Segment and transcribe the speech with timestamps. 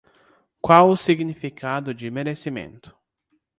[0.65, 2.97] Qual o significado de merecimento?